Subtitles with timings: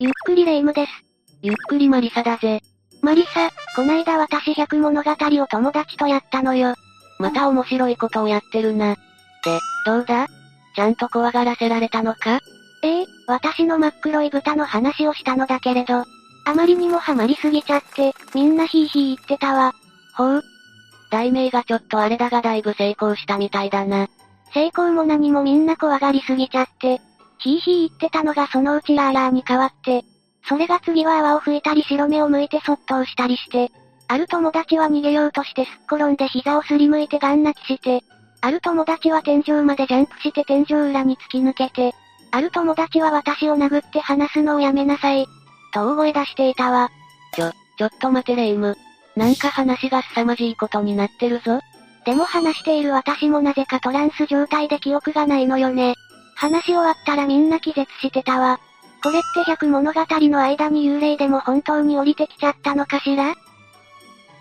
[0.00, 0.92] ゆっくりレ夢ムです。
[1.42, 2.60] ゆっくりマリサだぜ。
[3.02, 6.76] マリサ、こないだ私100物語を友達とやったのよ。
[7.18, 8.94] また面白いことをやってるな。
[8.94, 9.00] で、
[9.84, 10.28] どうだ？
[10.76, 12.38] ちゃんと怖がらせられたのか？
[12.84, 16.04] ええ私の真っ黒い豚の話をしたのだけれど、
[16.44, 19.74] あまりにもハマりすぎちゃって、みんなヒーヒー言ってたわ。
[20.16, 20.42] ほう
[21.10, 24.06] 題名がちょっとあれだがだいぶ成功したみたいだな。
[24.54, 27.00] 成功も何もみんな怖がりすぎちゃって、
[27.38, 30.04] ヒーヒー言ってたのがそのうちラーラーに変わって、
[30.48, 33.70] それが次は泡を吹いたり白目を向いてそっと押したりして、
[34.08, 38.02] ある友達は逃げようとしてすっ転んで膝をすりむいてガン泣きして、
[38.40, 41.94] ある友達は天井までジャンプして天井裏に突き抜けて、
[42.30, 45.26] ある友達は私を殴って話すのをやめなさい、
[45.72, 46.90] と大声出していたわ。
[47.34, 48.76] ちょ、ちょっと待てレイム。
[49.16, 51.60] なんか話が凄まじいことになってるぞ。
[52.04, 55.94] でも話している私もなぜかトランス状態で記憶がないのよね。
[56.38, 58.60] 話し終わったらみんな気絶してたわ。
[59.02, 63.34] これって百物語の間に幽霊でも本当に降りてきちゃったのかしら？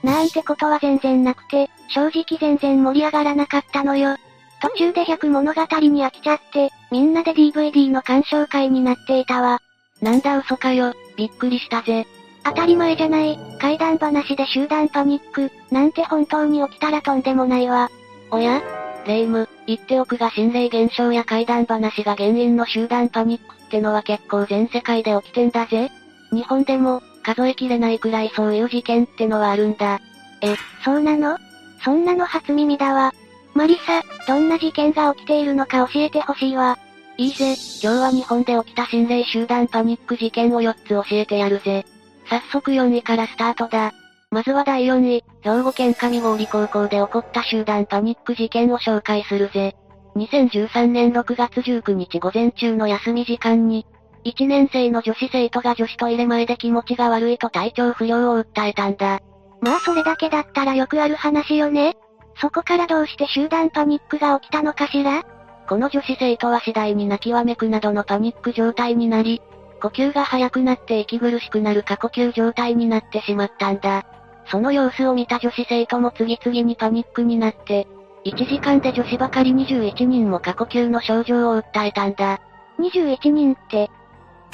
[0.04, 4.16] なんてことは全然なくて、正直全然盛り上がらなかったのよ。
[4.62, 9.60] 途中で百物語に飽きちゃって、みんなで DVD の鑑賞会になっていたわ。
[10.00, 12.06] なんだ嘘かよ、びっくりしたぜ。
[12.44, 17.90] 当たり前じゃない、怪談話で集団パニック、なんて本当に起きたらとんでもないわ。
[18.30, 18.62] おや？
[19.08, 25.90] レイム、言っておくが心霊現象や怪談話が原因の集団パニックってのは結構全世界で起きてんだぜ。
[26.32, 30.00] 日本でも、数えきれないくらいそういう事件ってのはあるんだ。
[30.42, 31.38] え、そうなの？
[31.84, 33.14] そんなの初耳だわ。
[33.54, 36.78] マリサ、どんな事件が起きているのか教えてほしいわ。
[37.18, 41.86] いいぜ、今日は日本で起きた心霊集団パニック事件を4つ教えてやるぜ。
[42.30, 43.94] 早速4位からスタートだ。
[44.30, 49.74] まずは第4位、兵庫県上郡高校で起こった集団パニック事件を紹介するぜ。
[50.18, 53.86] 2013年6月19日午前中の休み時間に、
[54.26, 59.22] 1年生の女子生徒が女子トイレ前で気持ちが悪いと体調不良を訴えたんだ。
[59.62, 61.96] まあそれだけだったらよくある話よね。
[62.36, 65.24] そこからどうして集団パニックが起きたのかしら？
[65.70, 69.42] この女子生徒は次第に泣きわめくなどのパニック状態になり、
[69.82, 74.06] 呼吸が速くなって息苦しくなる過呼吸状態になってしまったんだ。
[74.50, 77.88] その様子を見た女子生徒も次々にパニックになって、
[78.26, 82.40] 1時間で女子ばかり21人も過呼吸の症状を訴えたんだ。
[82.80, 83.90] 21人って、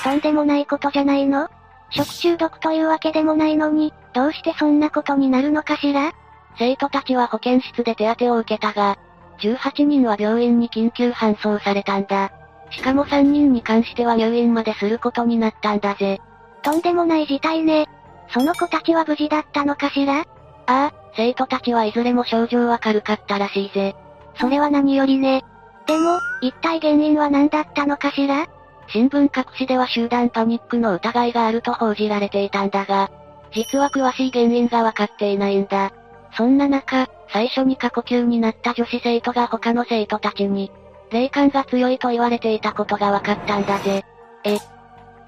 [0.03, 1.49] とんでもないことじゃないの？
[1.91, 6.11] 食中毒というわけでもないのに、どうしてそんなことになるのかしら？
[6.57, 8.97] 生徒たちは保健室で手当てを受けたが、
[9.39, 12.31] 18人は病院に緊急搬送されたんだ。
[12.71, 16.19] しかも3人に関しては入院まですることになったんだぜ。
[16.63, 17.87] とんでもない事態ね。
[18.33, 20.21] その子たちは無事だったのかしら？
[20.21, 20.25] あ
[20.65, 23.95] あ、生徒たちはいずれも症状は軽かったらしいぜ。
[24.39, 25.43] それは何よりね。
[25.85, 28.47] でも、一体原因は何だったのかしら？
[28.87, 33.11] 新聞各紙では集団パニックの疑いがあると報じられていたんだが、
[33.53, 35.93] 実は詳しい原因がわかっていないんだ。
[36.35, 40.71] そんな中、最初に過呼吸になった女子生徒が他の生徒たちに、
[41.11, 44.03] 霊感が強いと言われていたことがわかったんだぜ。
[44.43, 44.57] え、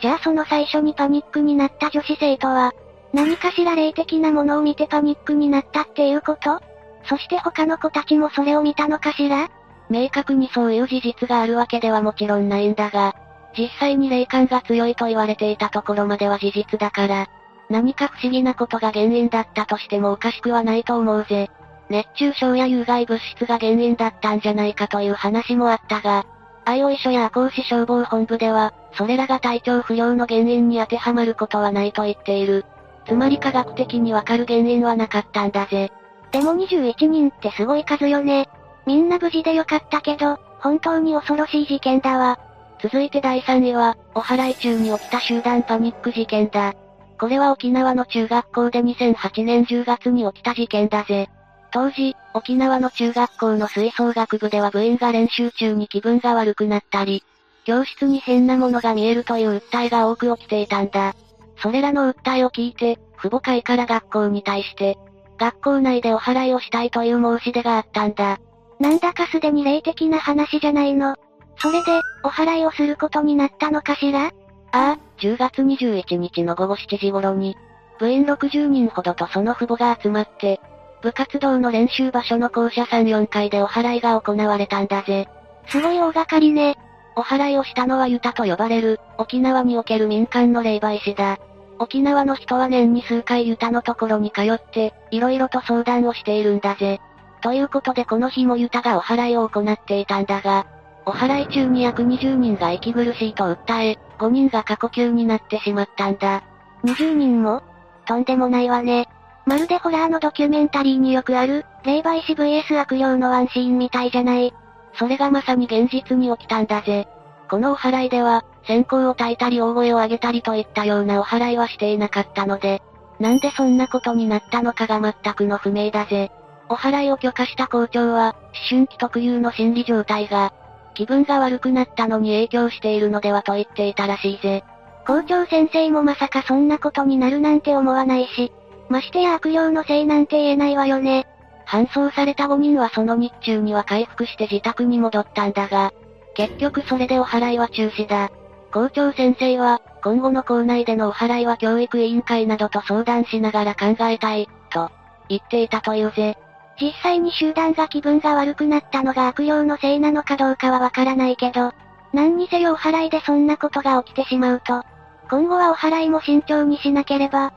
[0.02, 2.74] じゃあその最初にパニックになった女子生徒は、
[3.14, 6.60] 何かしら霊的なものを見てパニックになったっていうこと？
[7.08, 9.50] そして他の子たちもそれを見たのかしら？
[9.90, 13.16] 明確にそういう事実があるわけではもちろんないんだが、
[13.58, 17.28] 実際に霊感が強いと言われていたところまでは事実だから、
[17.70, 21.50] 何か不思議なことが原因だったとしてもおかしくはないと思うぜ。
[21.90, 26.26] 熱中症や有害物質が原因だったんじゃないかという話もあったが、
[26.66, 32.66] 愛追署や赤穂市消防本部では、それらが体調不良の原因に当てはまることはないと言っている。
[33.08, 35.92] つまり科学的にわかる原因はなかったんだぜ。
[36.32, 38.50] でも21人ってすごい数よね。
[38.86, 42.40] みんな無事でよかったけど、本当に恐ろしい事件だわ。
[42.82, 46.74] 続いて第3位は、お祓い中に起きた集団パニック事件だ。
[47.20, 51.30] これは沖縄の中学校で2008年10月に起きた事件だぜ。
[51.72, 57.24] 当時、沖縄の中学校の吹奏楽部では部員が練習中に気分が悪くなったり、
[57.66, 61.16] 教室に変なものが見えるという訴えが多く起きていたんだ。
[61.58, 64.98] それらの訴えを聞いて、父母会から学校に対して、
[65.38, 68.40] 学校内でお祓いをしたいという申し出があったんだ。
[68.80, 71.16] なんだかすでに霊的な話じゃないの。
[71.58, 74.28] それで、お祓いをすることになったのかしら？
[74.28, 74.32] あ
[74.72, 77.56] あ、10月21日の午後7時頃に、
[78.00, 80.60] 部員60人ほどとその父母が集まって、
[81.02, 85.28] 部活動の練習場所の校舎3、4階でお祓いが行われたんだぜ。
[85.68, 86.78] すごい大掛かりね。
[87.16, 91.38] お祓いをしたのはユタと呼ばれる、沖縄における民間の霊媒師だ。
[91.80, 97.00] 沖縄の人は年に数回ユタのところに通って、色々と相談をしているんだぜ。
[97.42, 100.66] ということでこの日もユタがお祓いを行っていたんだが、
[101.06, 106.44] お祓い中に約20人が息苦しいと訴え、5人が過呼吸になってしまったんだ。
[106.84, 107.62] 20人も？
[108.06, 109.08] とんでもないわね。
[109.46, 114.54] まるでホラーのドキュメンタリーによくある、霊媒師 VS 悪霊のワンシーンみたいじゃない。
[114.98, 117.08] それがまさに現実に起きたんだぜ。
[117.50, 122.82] このお祓いでは、線香を焚いたり大声を上げたりといったようなお祓いはしていなかったので、
[123.20, 126.32] なんでそんなことになったのかが全くの不明だぜ。
[126.70, 130.54] お祓いを許可した校長は、思春期特有の心理状態が、
[130.96, 134.64] 気分が悪くなったのに影響しているのではと言っていたらしいぜ。
[135.06, 138.52] 校長先生もまさかそんなことになるなんて思わないし、
[138.90, 141.28] ましてや悪霊のせいなんて言えないわよね。
[141.66, 145.92] 搬送された5人はその日中には回復して自宅に戻ったんだが、
[146.36, 148.30] 結局それでお祓いは中止だ。
[148.72, 154.92] 校長先生は、今後の校内でのお祓いは教育委員会などと相談しながら考えたい、と、
[155.30, 156.38] 言っていたというぜ。
[156.80, 161.72] 実際に集団が気分が悪くなったのが悪霊のせいなのかどうかはわからないけど、
[162.12, 164.84] 何にせよお祓いでそんなことが起きてしまうと、
[165.30, 167.54] 今後はお祓いも慎重にしなければ、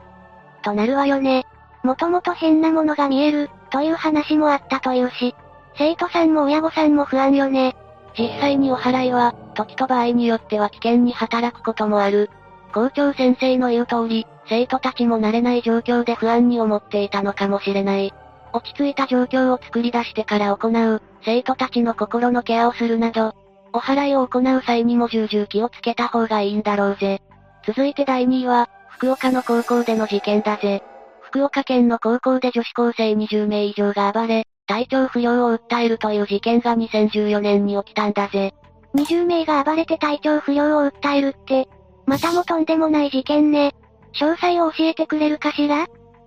[0.63, 1.45] となるわよね。
[1.83, 5.35] もともと変なものが見える、という話もあったというし、
[5.77, 7.75] 生徒さんも親御さんも不安よね。
[8.17, 12.29] 実際にお祓いは、時と場合によっては危険に働くこともある。
[12.73, 18.13] 校長先生の言う通り、生徒たちも慣れない状況で不安に思っていたのかもしれない。
[18.51, 23.35] 落ち着いた状況を作り出してから行う、生徒たちの心のケアをするなど、
[23.73, 27.21] お祓いを行う際にも重々気をつけた方がいいんだろうぜ。
[27.65, 30.83] 続いて第2位は、福岡の高校での事件だぜ。
[31.29, 38.55] 福岡県の高校で女子高生20名以上が暴れ、体調不良を訴えるという事件が2014年に起きたんだぜ。
[38.95, 41.69] 20名が暴れて体調不良を訴えるって、
[42.07, 43.75] またもとんでもない事件ね。
[44.19, 45.85] 詳細を教えてくれるかしら？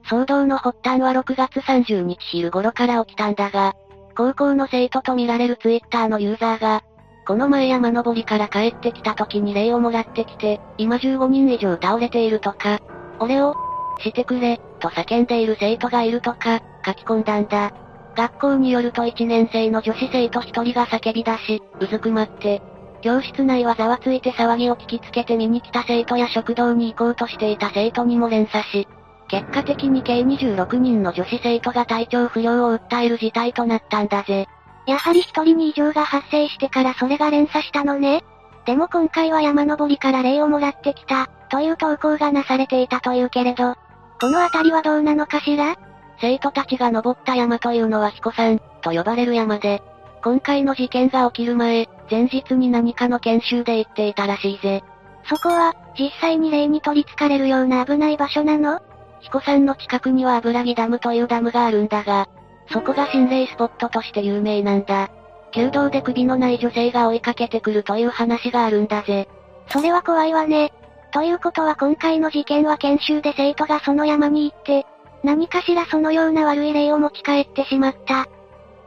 [0.09, 3.75] 騒動の発端は6月30日昼頃から起きたんだが、
[4.17, 6.85] 高校の生徒とみられるツイッターのユーザーが、
[7.27, 12.79] この前山登りから帰ってきた時に礼をもらってきて、今15人以上倒れているとか、
[13.19, 13.57] 俺を、
[14.01, 17.73] してくれ、と叫んでいる生徒がいるとか、書き込んだんだ。
[18.17, 22.63] 学校によると1年生の女子生徒1人が叫び出し、うずくまって、
[23.01, 28.87] 教室内はざわついて騒ぎを聞きつけて見に来た生徒や食堂に行こうとしていた生徒にも連鎖し、
[29.29, 34.47] 結果的に計26人の女子生徒が体調不良を訴える事態となったんだぜ。
[34.87, 38.23] やはり一人に異常が発生してからそれが連鎖したのね。
[38.67, 43.75] でも今回は山登りから礼をもらってきた、という投稿がなされていたというけれど、
[44.19, 45.77] この辺りはどうなのかしら？
[46.19, 49.83] 生徒たちが登った山というのは彦山、と呼ばれる山で、
[50.25, 54.83] 今回の事件が起きる前、前日に何かの研修で行っていたらしいぜ。
[55.29, 58.81] そこは、実際に霊に取り憑かれるような危ない場所なの？
[59.21, 62.31] 彦山の近くには油木ダムというダムがあるんだが、
[62.73, 65.11] そこが心霊スポットとして有名なんだ。
[65.53, 69.29] 弓道で首のない女性が追いかけてくるという話があるんだぜ。
[69.69, 70.73] それは怖いわね。
[71.13, 74.87] ということは今回の事件は研修で生徒がその山に行って、
[75.23, 78.27] 何かしらそのような悪い例を持ち帰ってしまった。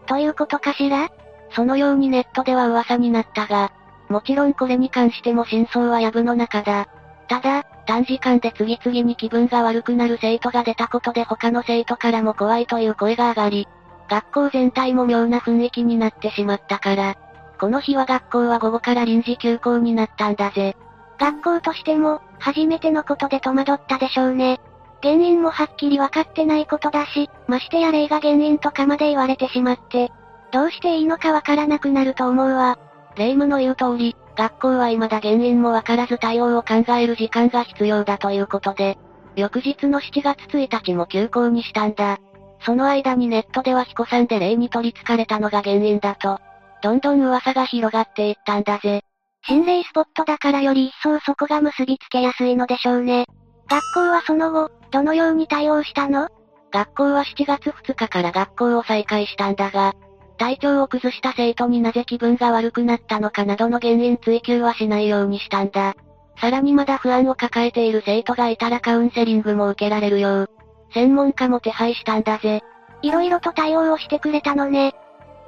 [0.07, 1.09] ということかしら？
[1.51, 3.71] そのようにネットでは噂になったが、
[4.09, 6.87] もちろんこれに関しても真相は藪の中だ。
[7.27, 13.67] ただ、短時間で次々に気分が悪くなる生徒が出たことで他の生徒からも怖いという声が上がり、
[14.09, 17.15] 学校全体も妙な雰囲気になってしまったから、
[17.59, 20.75] この日は学校は午後から臨時休校になったんだぜ。
[21.19, 24.59] 学校としても、初めてのことで戸惑ったでしょうね。
[25.01, 30.11] 原因もはっきり分かってないことだし、ましてや霊が原因とかまで言われてしまって、
[30.51, 32.77] どうしていいのかわからなくなると思うわ。
[33.15, 38.97] 霊夢の言う通り、学校は未だ原因もわからず対応を考える時間が必要だということで、
[39.35, 42.19] 翌日の7月1日も休校にしたんだ。
[42.61, 46.39] その間にネットでは彦さんで霊に取り憑かれたのが原因だと、
[46.81, 49.03] どんどん噂が広がっていったんだぜ。
[49.47, 53.25] 心霊スポットだからより一層そこが結びつけやすいのでしょうね。
[53.69, 56.29] 学校はその後、どのように対応したの？
[56.71, 59.93] 学校は7月2日から学校を再開したんだが、
[60.37, 65.95] 体調を崩した生徒になぜ気分が悪くなったのかなどの原因追求はしないようにしたんだ。
[66.41, 70.49] さらにまだ不安を抱えている生徒がいたらカウンセリングも受けられるよう、
[70.91, 72.63] 専門家も手配したんだぜ。
[73.03, 74.95] 色々と対応をしてくれたのね。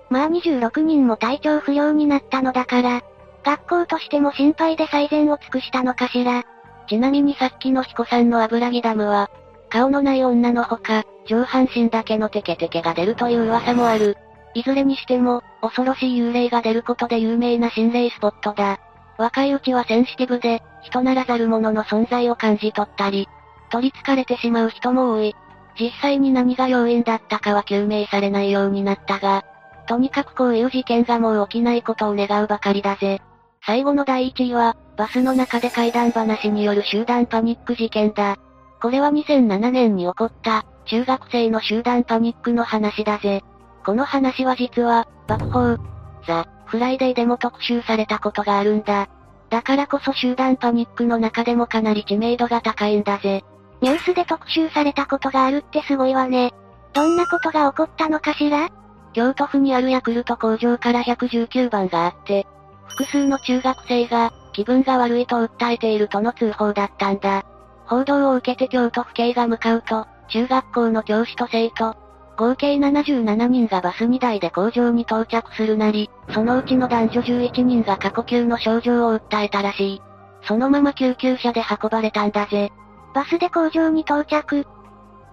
[0.10, 3.02] まあ26人も体調不良になったのだから、
[3.48, 6.44] 学校としても心配で最善を尽くしたのかしら。
[6.90, 9.30] ちなみにさっきの彦さんの油木ダムは、
[9.70, 14.18] 顔のない女のほか、上半身だけのテケテケが出るという噂もある。
[14.54, 18.80] いずれにしても、恐ろしい幽霊が出ることで有名な心霊スポットだ。
[19.18, 23.30] 若いうちはセンシティブで、人ならざる者の存在を感じ取ったり、
[23.72, 25.34] 取り憑かれてしまう人も多い。
[25.80, 29.46] 実際に何が要因だったかは究明されないようになったが、
[29.88, 33.22] とにかくこういう事件がもう起きないことを願うばかりだぜ。
[33.68, 38.38] 最後の第1位は、バスの中で怪談話による集団パニック事件だ。
[38.82, 43.44] これは2007年に起こった、中学生の集団パニックの話だぜ。
[43.86, 45.78] この話は実は、爆報、
[46.26, 49.10] ザ・フライデーでも特集されたことがあるんだ。
[49.50, 53.44] だからこそ集団パニックの中でもかなり知名度が高いんだぜ。
[53.82, 56.54] ニュースで特集されたことがあるってすごいわね。
[56.94, 58.70] どんなことが起こったのかしら？
[59.12, 62.48] 京都府にあるヤクルト工場から119番があって、
[62.88, 67.44] 複数の中学生が、気分が悪いと訴えているとの通報だったんだ。
[67.86, 71.96] 報道を受けて京都府警が向かうと、中学校の教師と生徒、
[72.38, 80.02] 合計77人がバス2台で工場に到着するなり、そのうちの男女11人が過呼吸の症状を訴えたらしい。
[80.44, 82.72] そのまま救急車で運ばれたんだぜ。
[83.14, 84.66] バスで工場に到着。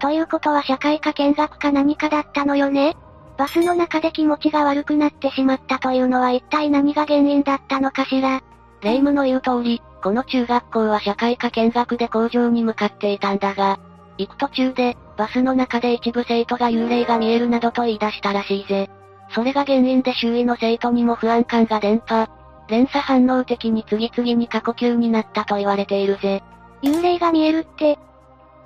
[0.01, 2.97] ということは社会科見学か何かだったのよね？
[3.37, 8.43] バスの中で気持ちが悪くなってしまったというのは一体何が原因だったのかしら？
[8.81, 13.81] 霊夢の言う通り、この中学校は社会科見学で工場に向かっていたんだが、
[14.19, 18.89] 行く途中で、バスの中で一部生徒が幽霊が見えるなどと言い出したらしいぜ。
[19.31, 22.29] それが原因で周囲の生徒にも不安感が伝播。
[22.69, 26.43] 連鎖反応的に次々に過呼吸になったと言われているぜ。
[26.83, 27.99] 幽霊が見えるって、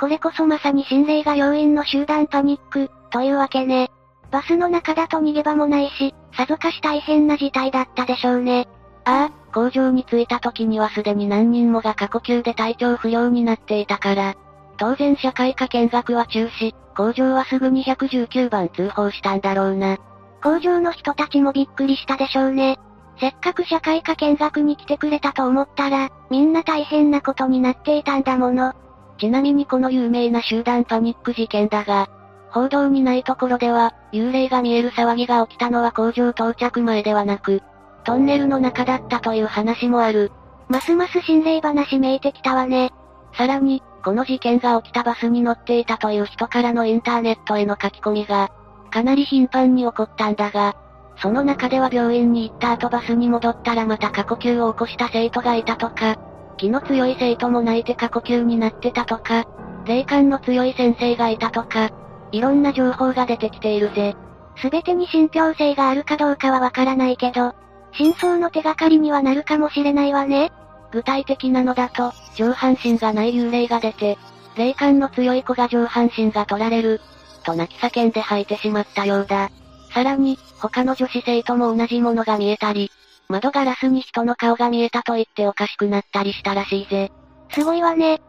[0.01, 3.91] これこそまさに心霊が要因の集団パニック、というわけね。
[4.31, 8.69] バスの中だと逃げ場もないし、さぞかし大変な事態だったでしょうね。
[9.05, 14.35] ああ、工場に着いた時にはすでに何人もが過呼吸で体調不良になっていたから、
[14.77, 19.97] 当然社会科見学は中止、工場はすぐに119番通報したんだろうな。
[20.43, 22.79] 工場の人たちもびっくりしたでしょうね。
[23.21, 28.73] せっかく社会科見学に来てくれたと思ったら、みんな大変なことになっていたんだもの。
[29.19, 32.09] ちなみにこの有名な集団パニック事件だが、
[32.51, 37.63] 報道にないところでは、幽霊が見える騒ぎが起きたのは工場到着前ではなく、
[38.05, 40.33] トンネルの中だったという話もある。
[40.69, 42.91] ますます心霊話めいてきたわね。
[43.35, 48.51] さらに、この事件が起きたバスに乗っていたという人からのインターネットへの書き込みが、
[48.91, 50.77] かなり頻繁に起こったんだが、
[51.17, 56.17] その中では病院に行った後バスに戻ったらまた過呼吸を起こした生徒がいたとか、
[56.57, 59.45] 気の強い生徒も泣いて過呼吸になってたとか、
[59.85, 61.91] 霊感の強い先生がいたとか、
[62.33, 64.17] いろんな情報が出てきているぜ。
[64.57, 67.55] すべてに信憑性があるかどうかはわからないけど、
[67.93, 70.53] 真相の手がかりにはなるかもしれないわね。
[70.91, 74.19] 具体的なのだと、上半身がない幽霊が出て、
[74.57, 77.01] 霊感の強い子が上半身が取られる、
[77.45, 79.51] と泣き叫んで吐いてしまったようだ。
[79.93, 82.91] さらに、他の女子生徒も同じものが見えたり、
[83.29, 87.13] 窓ガラスに人の顔が見えたと言っておかしくなったりしたらしいぜ。
[87.53, 88.21] すごいわね。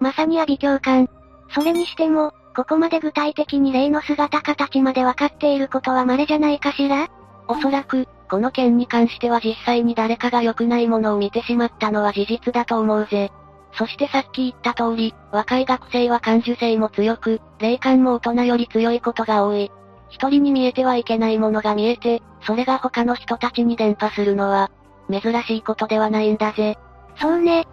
[0.00, 1.08] まさに阿鼻教官。
[1.54, 7.08] それにしても、ここまで具体的に霊の姿形までわかっていることは稀じゃないかしら？
[7.48, 13.32] おそらく、この件に関しては実際に誰かが良くないものを見てしまったのは事実だと思うぜ。
[13.76, 19.72] そしてさっき言った通り、若い学生は感受性も強く、霊感も大人より強いことが多い。
[20.10, 24.70] 一人に見えてはいけないものが見えて、それが他の人たちに伝播するのは、
[25.10, 26.78] 珍しいことではないんだぜ。
[27.20, 27.66] そうね。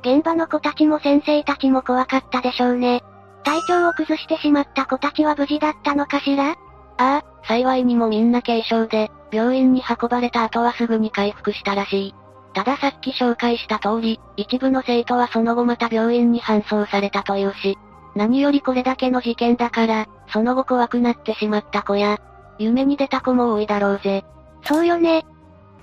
[0.00, 3.04] 現場の子たちも先生たちも怖かったでしょうね。
[3.44, 6.50] 体調を崩してしまった子たちは無事だったのかしら？
[6.50, 6.56] あ
[6.96, 12.14] あ、幸いにもみんな軽傷で、病院に運ばれた後はすぐに回復したらしい。
[12.54, 17.76] たださっき紹介した通り、一部の生徒はその後また病院に搬送されたというし、
[18.14, 22.18] 何よりこれだけの事件だから、その後怖くなってしまった子や、
[22.58, 24.24] 夢に出た子も多いだろうぜ。
[24.62, 25.26] そうよね。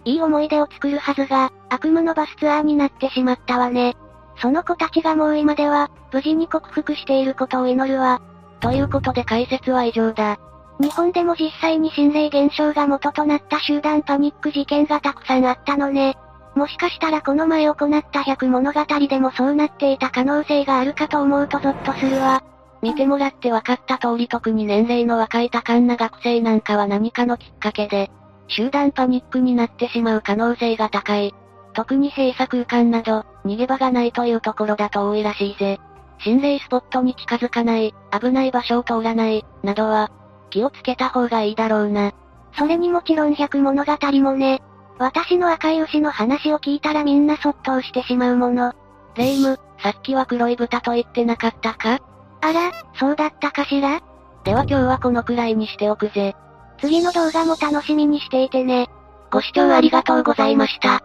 [0.05, 3.97] いい思い出を作るはずが、悪夢のバスツアーになってしまったわね。
[4.41, 8.21] その子たちがもう今では、無事に克服していることを祈るわ。
[8.59, 10.39] ということで解説は以上だ。
[10.79, 16.17] 日本でも実際に心霊現象が元となった集団パニック事件がたくさんあったのね。
[16.55, 22.43] もしかしたらこの前行った百物語でもそうなっていた可能性があるかと思うとゾッとするわ。
[22.81, 28.09] 見てもらって分かった通り特に年齢の若い多感な学生なんかは何かのきっかけで、
[28.47, 31.33] 集団パニックになってしまう可能性が高い。
[31.73, 35.79] 特に閉鎖空間など、逃げ場がないというところだと多いらしいぜ。
[36.19, 40.11] 心霊スポットに近づかない、危ない場所を通らない、などは、
[40.51, 42.11] 気をつけた方がいいだろうな。
[42.57, 44.61] それにもちろん百物語もね。
[44.99, 48.73] 私の赤い牛の話を聞いたらみんなそっとしてしまうもの。
[49.15, 51.99] レイム、さっきは黒い豚と言ってなかったか？
[52.41, 54.01] あら、そうだったかしら？
[54.43, 56.35] では今日はこのくらいにしておくぜ。
[56.79, 58.89] 次の動画も楽しみにしていてね。
[59.31, 61.03] ご視聴ありがとうございました。